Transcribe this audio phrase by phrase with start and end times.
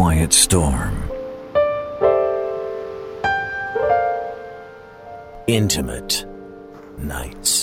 [0.00, 0.94] Quiet storm.
[5.46, 6.24] Intimate
[6.96, 7.59] nights.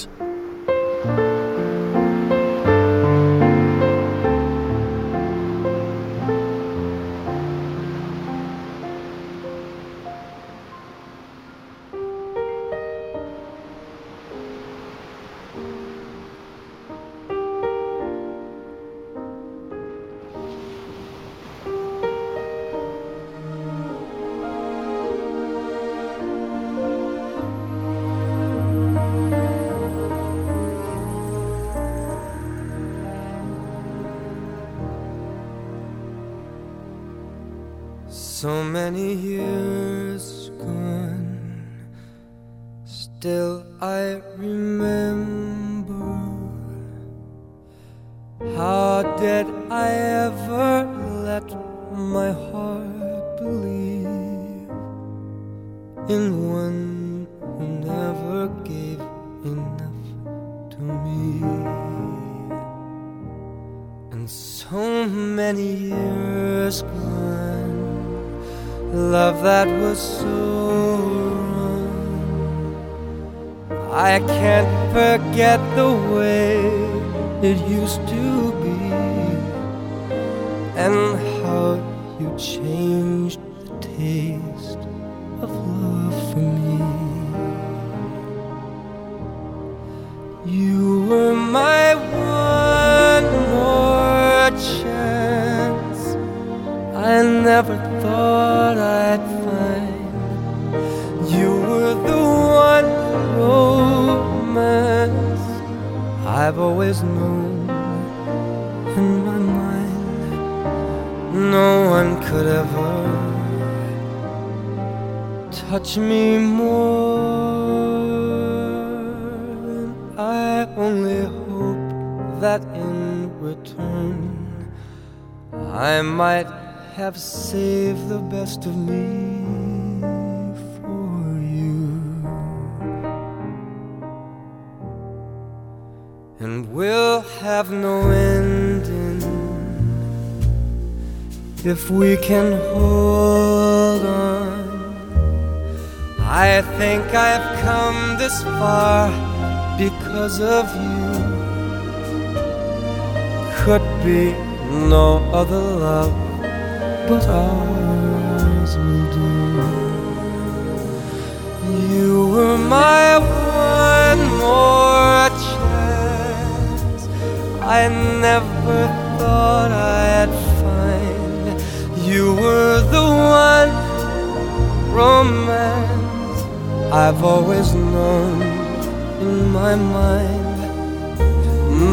[179.21, 180.59] In my mind.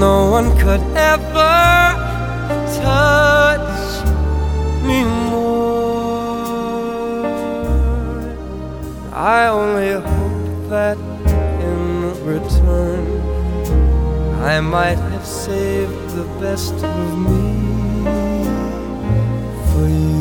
[0.00, 0.82] No one could
[1.14, 1.56] ever
[2.82, 4.04] touch
[4.86, 5.64] me more.
[9.12, 10.98] I only hope that
[11.68, 11.80] in
[12.32, 13.06] return
[14.42, 17.44] I might have saved the best of me
[19.70, 20.13] for you.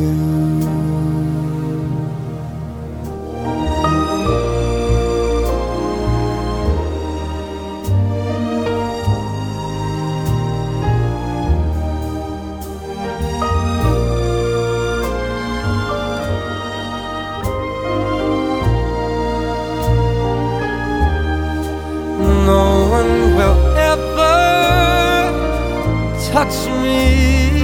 [26.34, 27.62] Touch me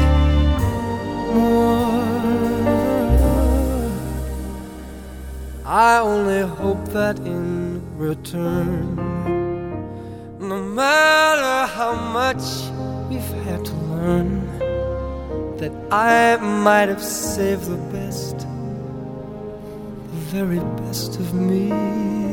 [1.34, 1.89] more.
[5.65, 8.95] I only hope that in return,
[10.39, 12.43] no matter how much
[13.10, 14.29] we've had to learn,
[15.58, 18.38] that I might have saved the best,
[20.12, 22.28] the very best of me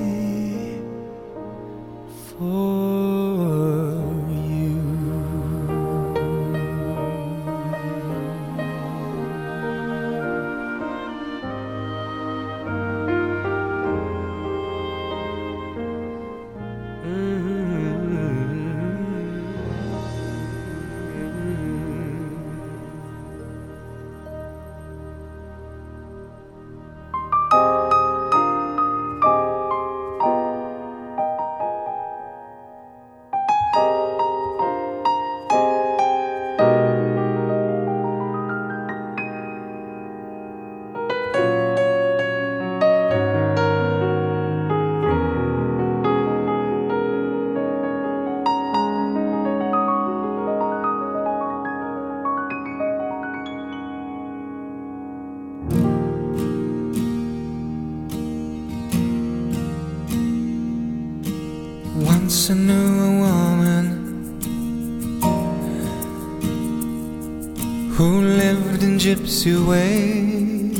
[69.66, 70.78] ways,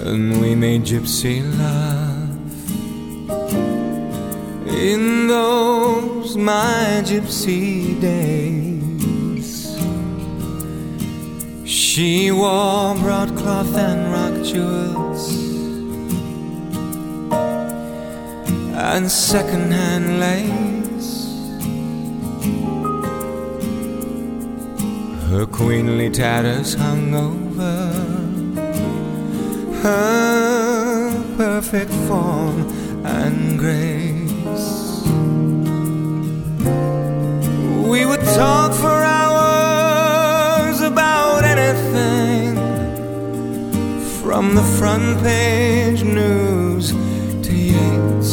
[0.00, 2.28] and we made gypsy love
[4.66, 9.76] in those my gypsy days.
[11.66, 15.32] She wore broadcloth and rock jewels
[18.72, 20.77] and second-hand lace.
[25.30, 27.92] Her queenly tatters hung over
[29.82, 32.66] her perfect form
[33.04, 35.02] and grace.
[37.86, 42.56] We would talk for hours about anything
[44.22, 46.92] from the front page news
[47.46, 48.32] to Yeats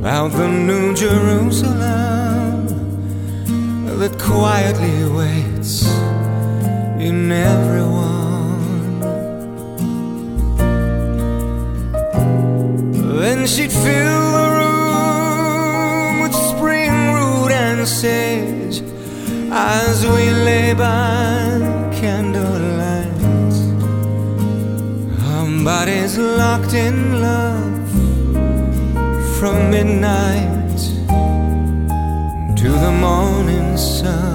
[0.00, 1.94] about the New Jerusalem
[3.98, 5.43] that quietly waits
[7.24, 9.00] in everyone.
[13.20, 18.82] Then she'd fill the room with spring root and sage
[19.50, 21.60] as we lay by
[22.00, 23.54] candlelight.
[25.32, 27.88] Our bodies locked in love
[29.38, 30.78] from midnight
[32.60, 34.33] to the morning sun.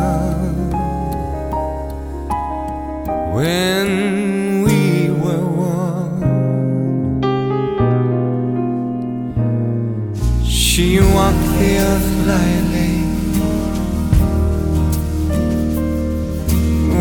[3.39, 6.19] When we were one,
[10.43, 12.95] she walked the earth lightly,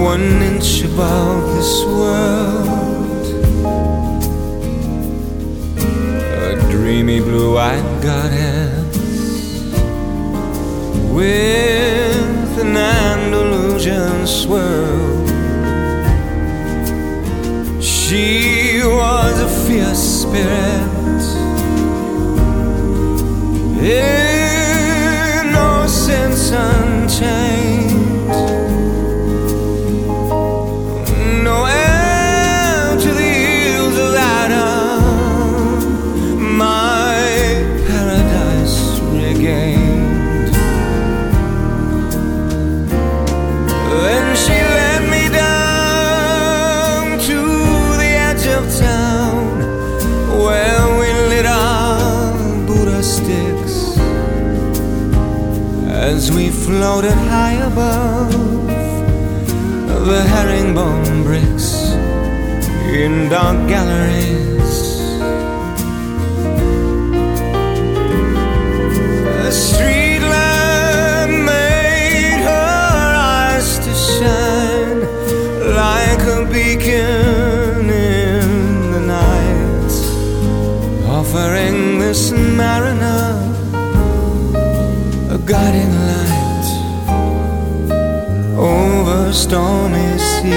[0.00, 3.24] one inch above this world.
[6.46, 8.94] A dreamy blue-eyed goddess
[11.12, 15.07] with an Andalusian swirl.
[18.08, 21.22] She was a fierce spirit,
[25.44, 27.87] innocence unchained.
[56.68, 58.30] Floated high above
[60.08, 61.68] the herringbone bricks
[62.92, 64.27] in dark galleries.
[89.48, 90.52] Stormy seas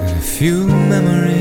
[0.00, 1.31] and a few memories.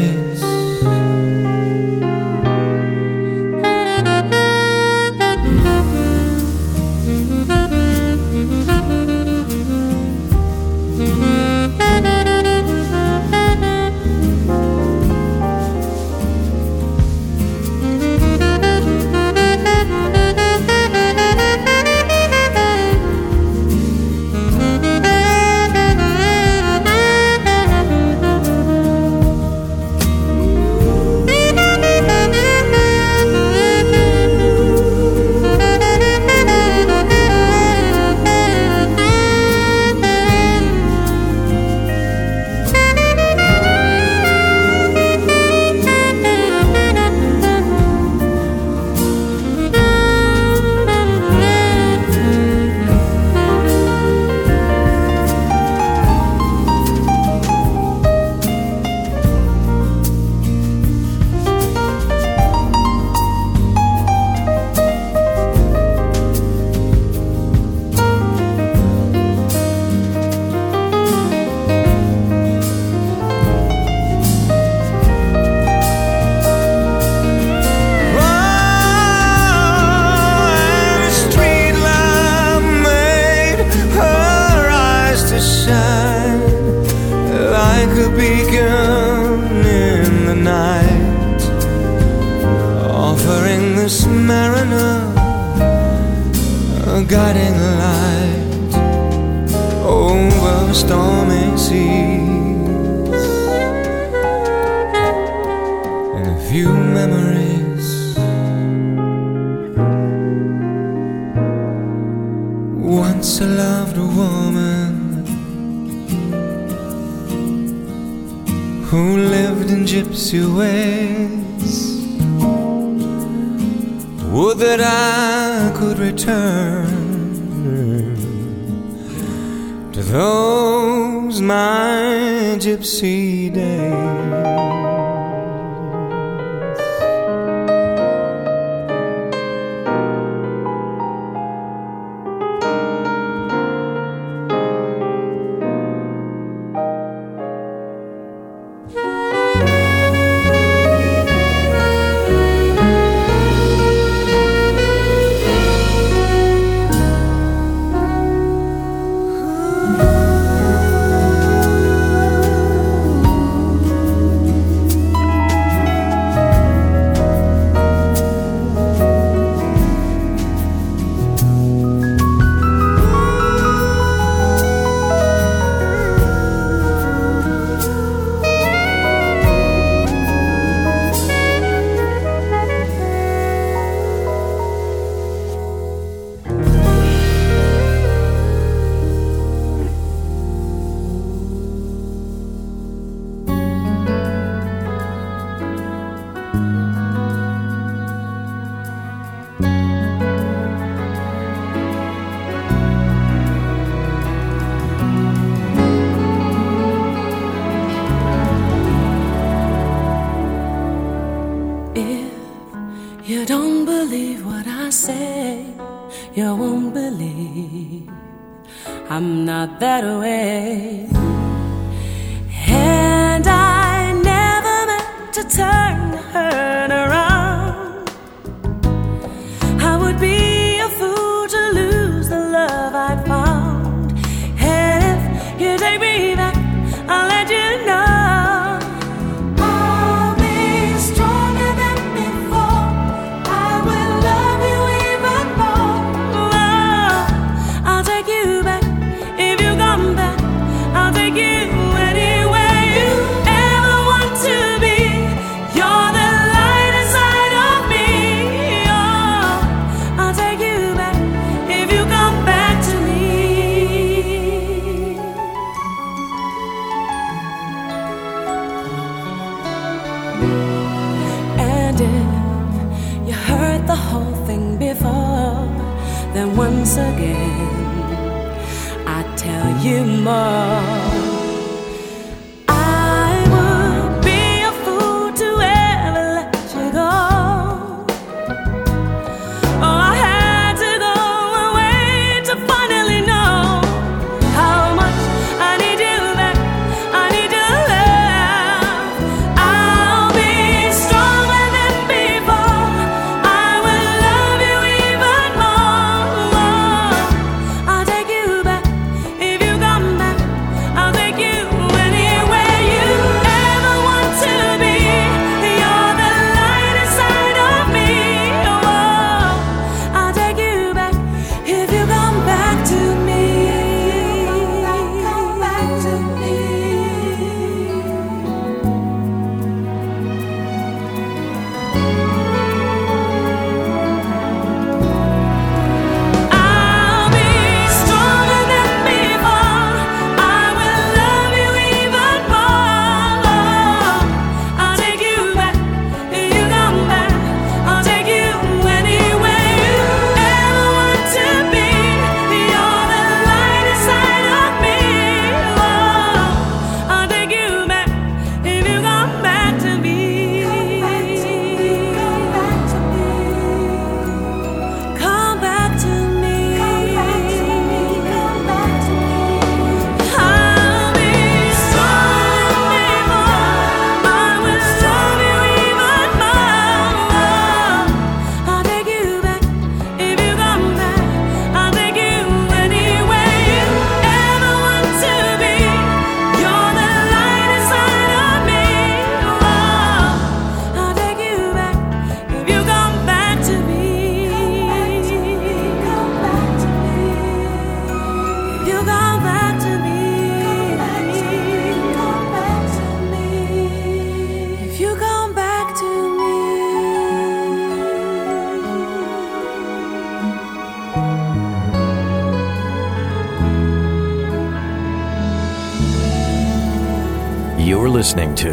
[418.32, 418.72] Listening to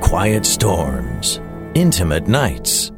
[0.00, 1.40] QuietStorm's,
[1.74, 2.92] Intimate Nights.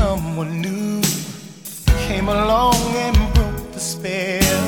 [0.00, 1.02] Someone new
[2.06, 4.66] came along and broke the spell.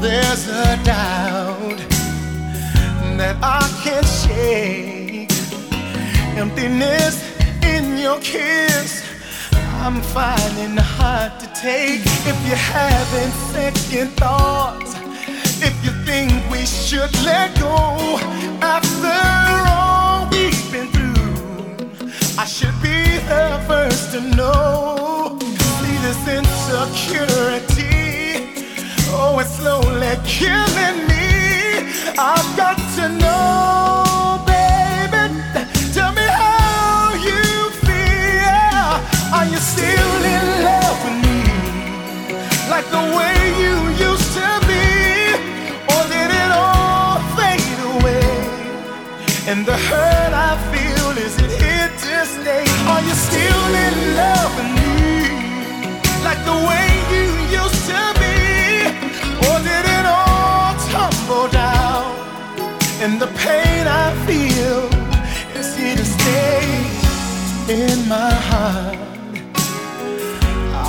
[0.00, 1.78] There's a doubt
[3.18, 5.30] that I can't shake.
[6.36, 7.16] Emptiness
[7.74, 8.90] in your kiss,
[9.82, 12.02] I'm finding hard to take.
[12.30, 14.92] If you're having second thoughts,
[15.68, 17.76] if you think we should let go
[18.60, 19.14] after
[19.70, 19.81] all
[22.42, 25.38] I should be the first to know.
[25.38, 27.94] See this insecurity,
[29.14, 31.86] oh, it's slowly killing me.
[32.18, 35.38] I've got to know, baby.
[35.94, 38.90] Tell me how you feel.
[39.38, 41.46] Are you still in love with me?
[42.68, 43.74] Like the way you
[44.10, 44.90] used to be?
[45.94, 48.34] Or did it all fade away?
[49.46, 50.71] And the hurt I
[63.04, 64.88] And the pain I feel
[65.58, 66.62] is here to stay
[67.68, 68.96] in my heart.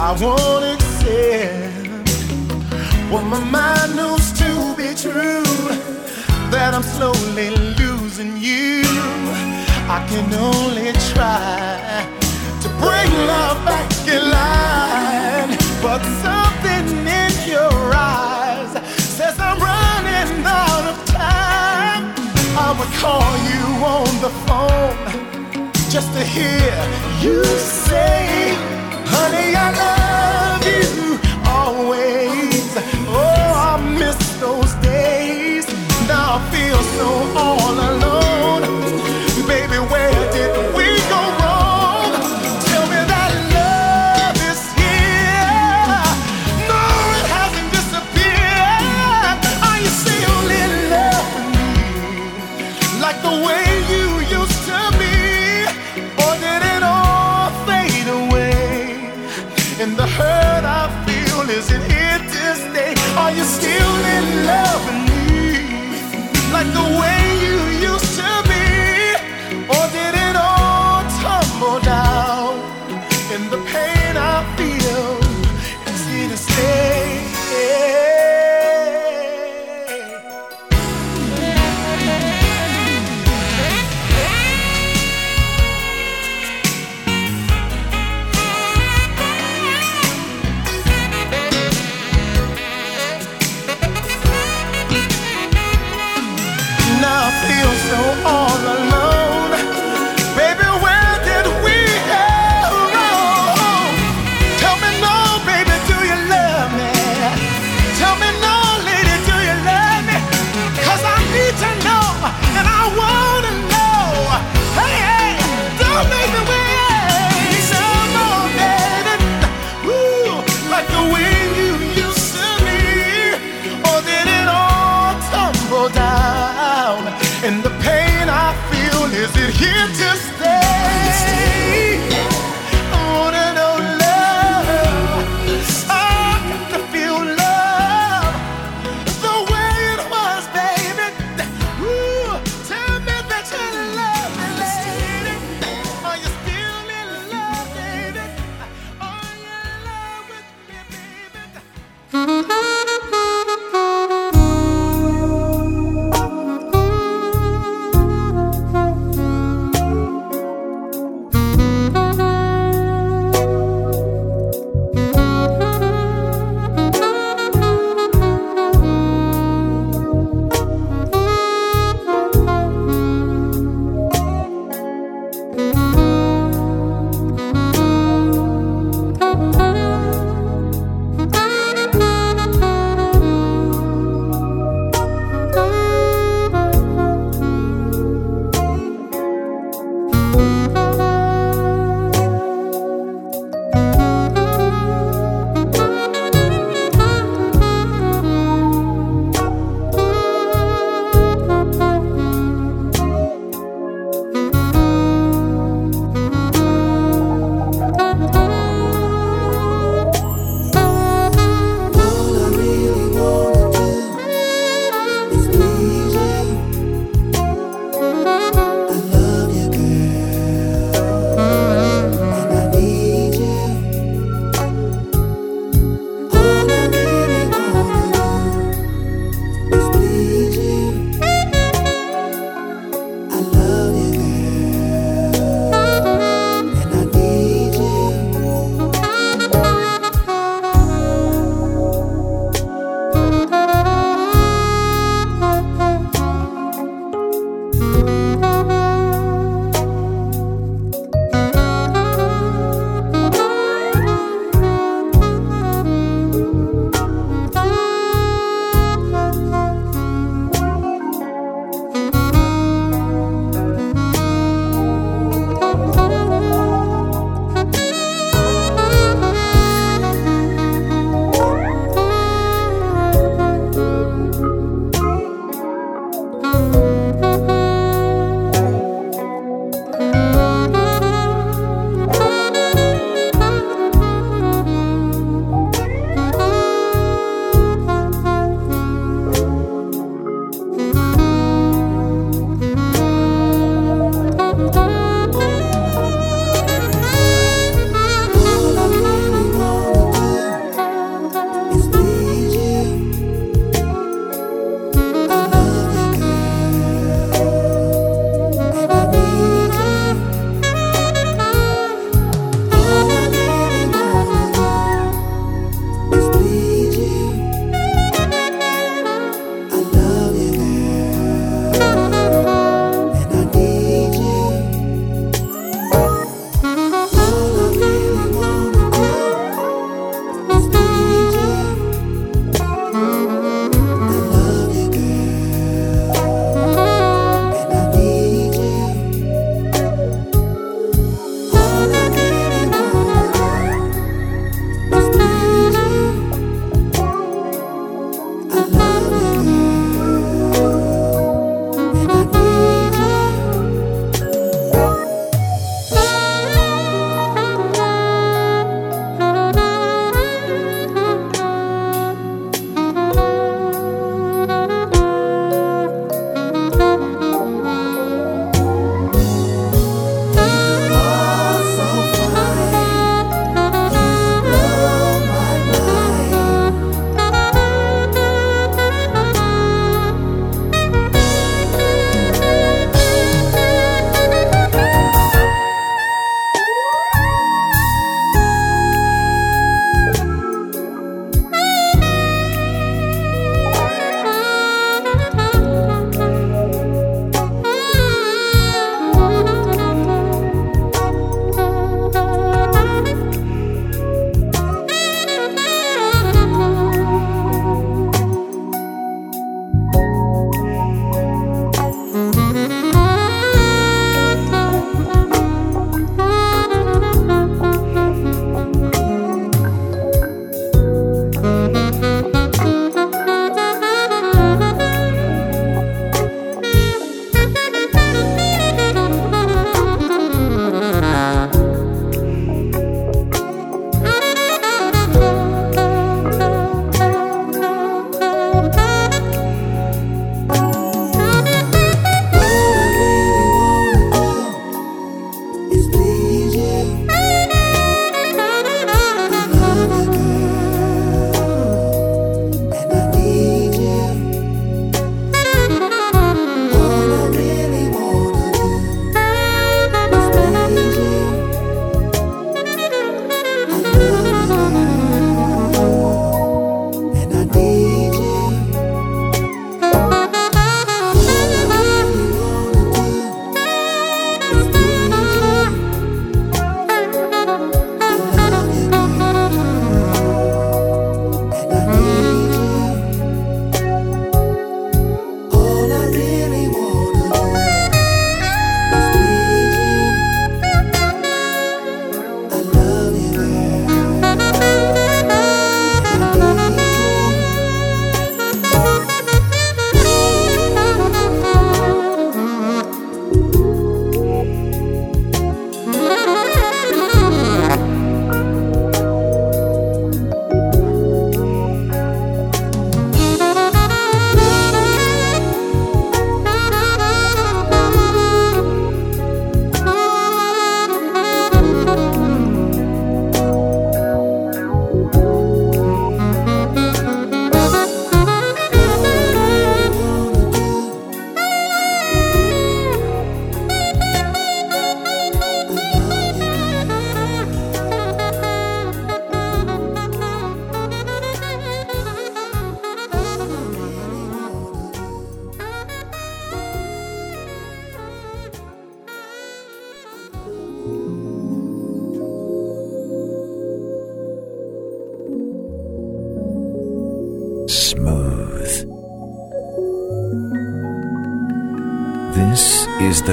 [0.08, 2.08] I won't accept
[3.12, 5.44] what my mind knows to be true.
[6.52, 7.50] That I'm slowly
[7.80, 8.84] losing you.
[9.90, 12.23] I can only try
[12.64, 15.52] to bring love back in line.
[15.82, 16.86] But something
[17.20, 18.72] in your eyes
[19.18, 22.04] says I'm running out of time.
[22.66, 23.64] I would call you
[23.98, 24.96] on the phone
[25.90, 26.72] just to hear
[27.20, 27.44] you
[27.90, 28.56] say,
[29.14, 31.20] honey, I love you
[31.60, 32.70] always.
[33.12, 35.68] Oh, I miss those days.
[36.08, 37.08] Now I feel so
[37.38, 37.73] all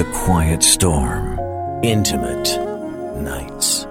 [0.01, 1.85] The QuietStorm.
[1.85, 2.57] Intimate
[3.21, 3.85] Nights.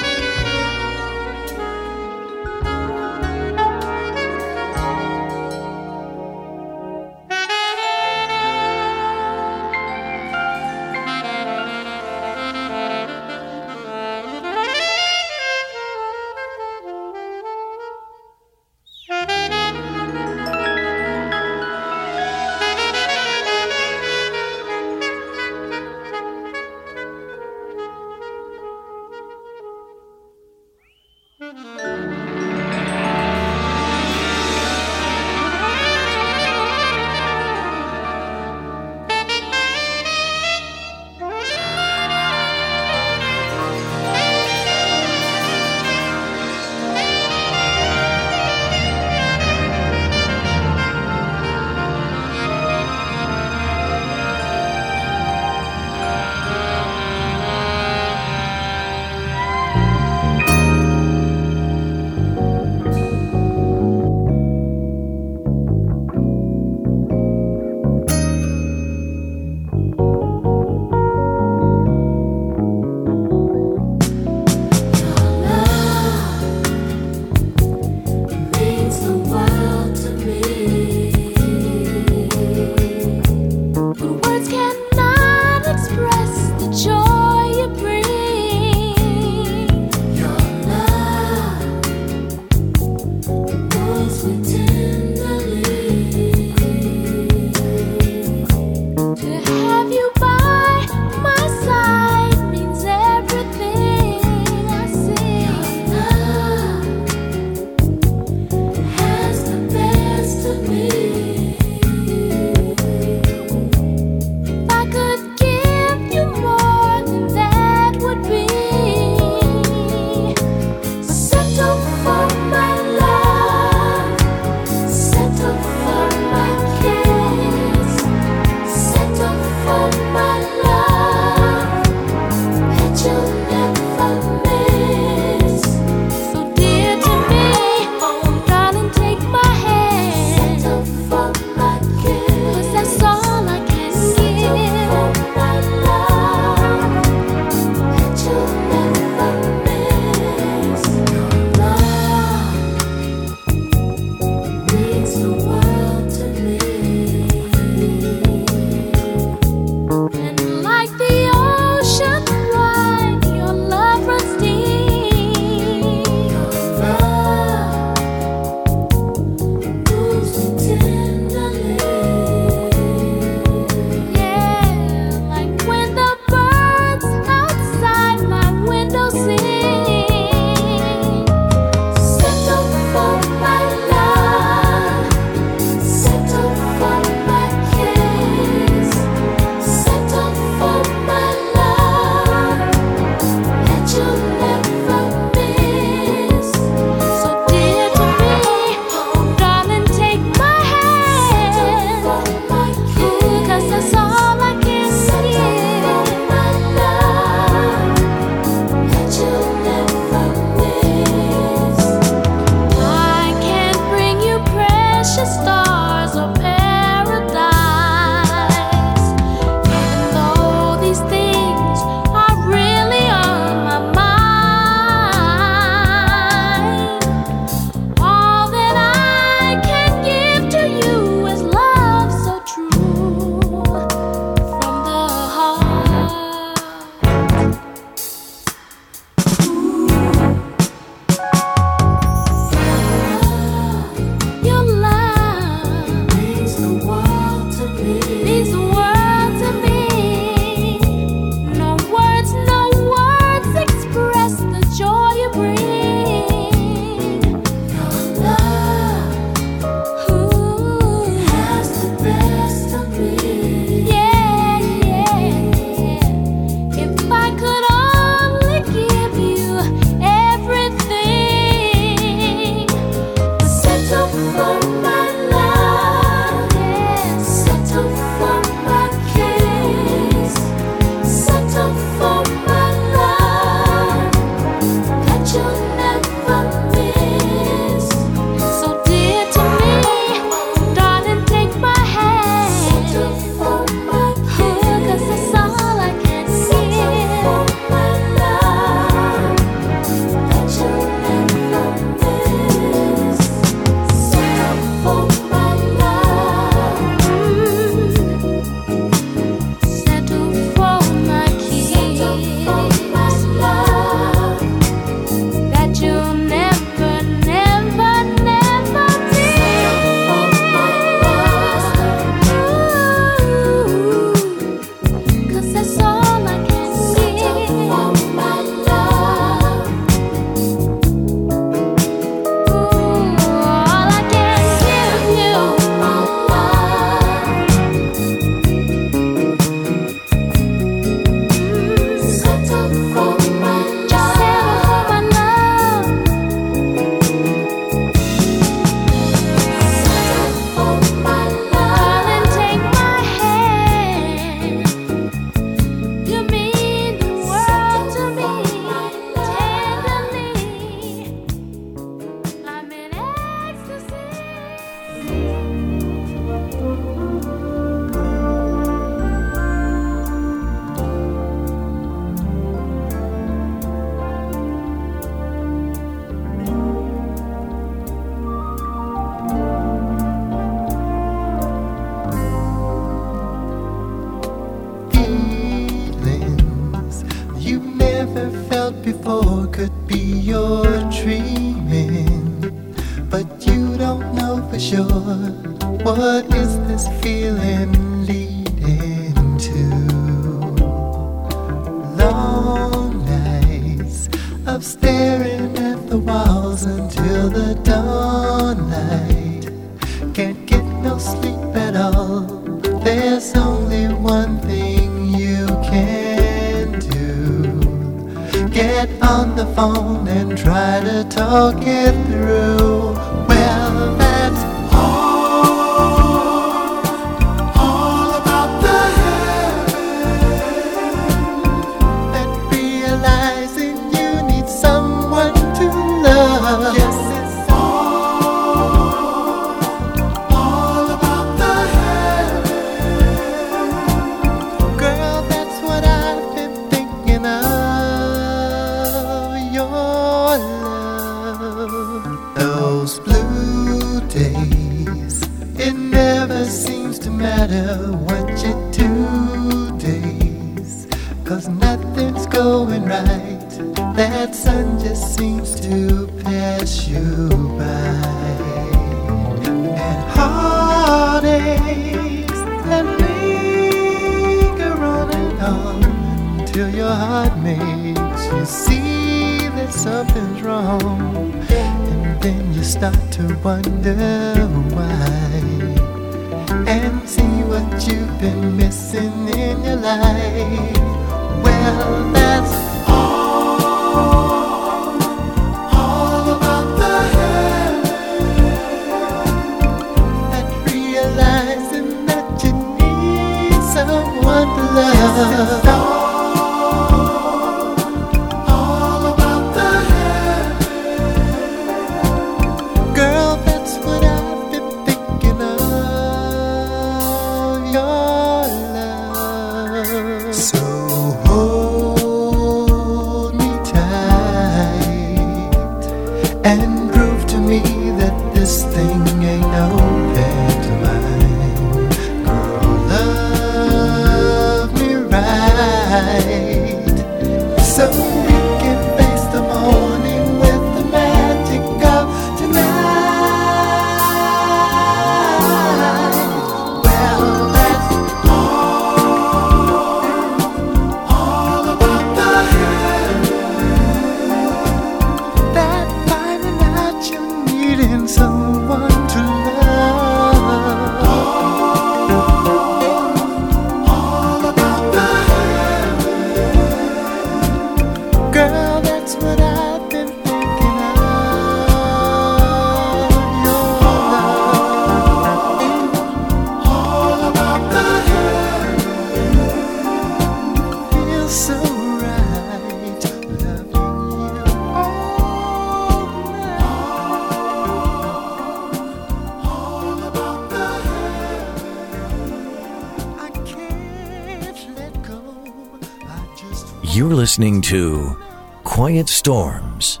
[597.38, 598.16] Listening to
[598.64, 600.00] QuietStorm's,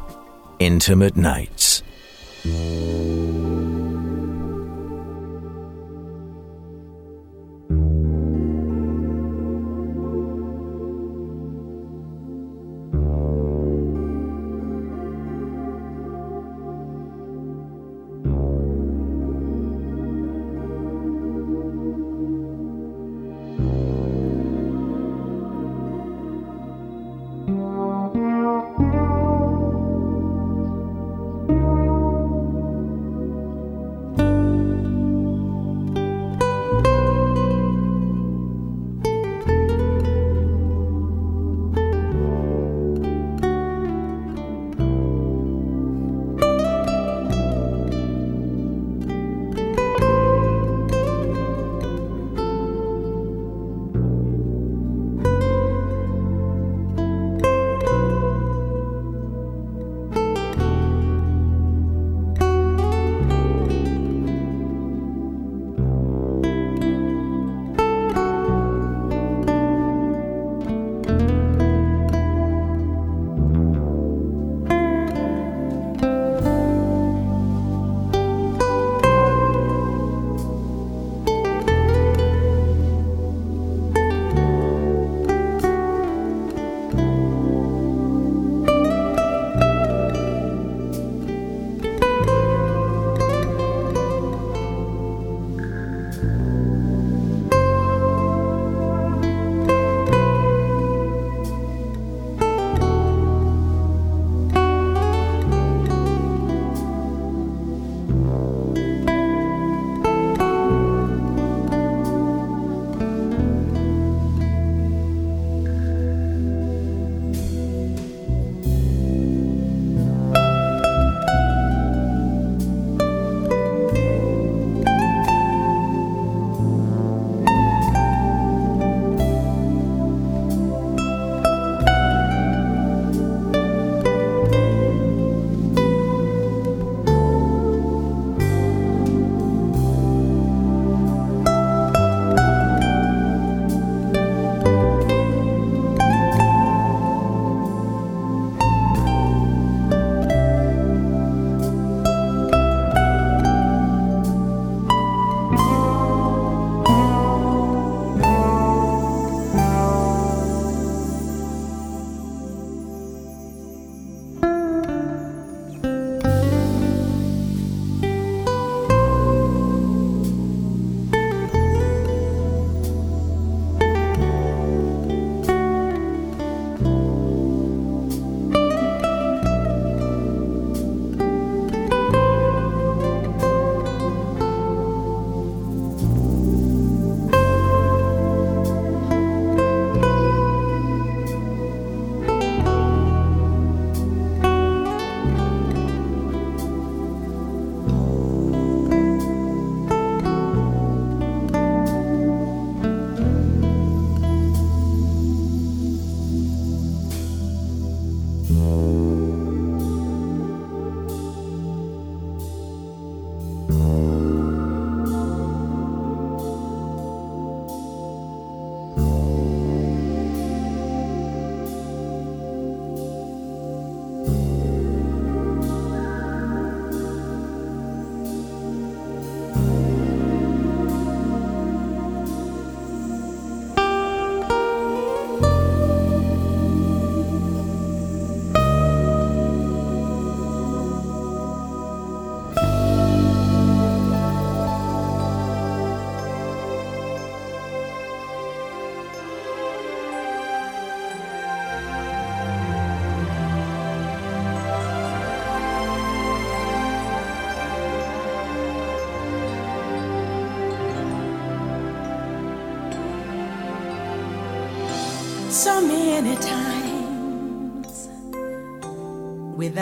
[0.58, 1.57] Intimate Nights.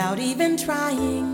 [0.07, 1.26] Without even trying.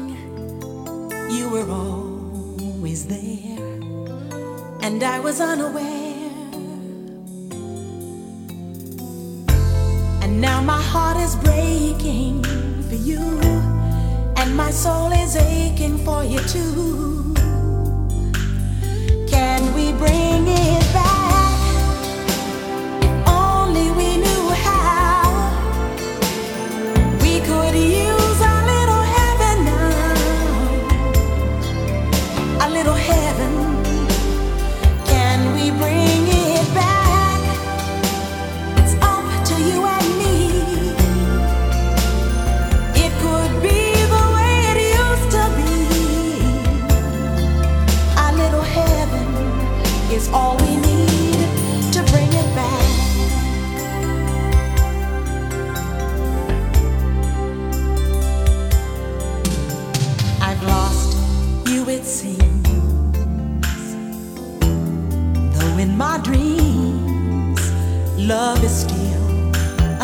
[66.13, 67.73] our dreams,
[68.19, 69.29] love is still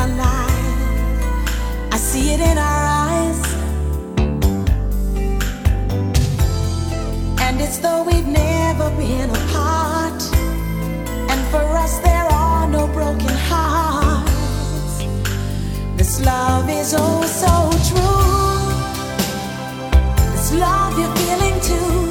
[0.05, 1.18] alive.
[1.93, 3.40] I see it in our eyes.
[7.44, 10.22] And it's though we've never been apart.
[11.30, 15.05] And for us, there are no broken hearts.
[15.98, 17.52] This love is oh so
[17.90, 18.28] true.
[20.32, 22.07] This love you're feeling too.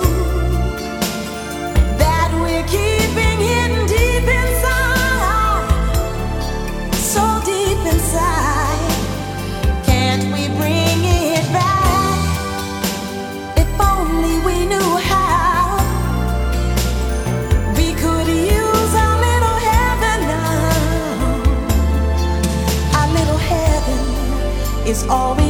[25.09, 25.46] always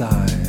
[0.00, 0.39] side.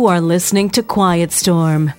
[0.00, 1.92] You are listening to QuietStorm.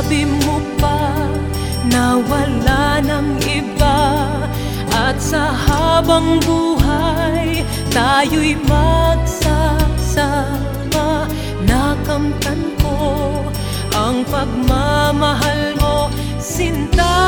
[0.00, 1.12] Sabi mo pa
[1.92, 4.00] na wala ng iba?
[4.96, 7.60] At sa habang buhay
[7.92, 9.68] tayo'y magsasama.
[11.68, 12.96] Nakamtan ko
[13.92, 16.08] ang pagmamahal mo
[16.40, 17.20] sinta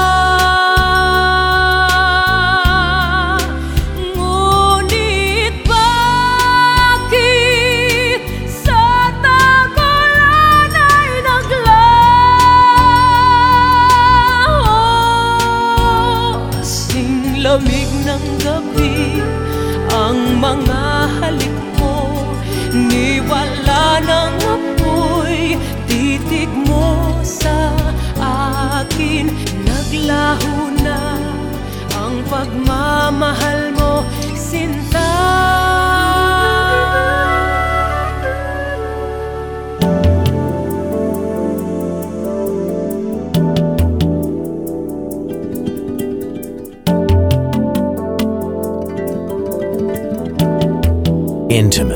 [33.13, 33.93] pagmamahal mo,
[34.33, 35.05] Sinta
[51.53, 51.92] Intimate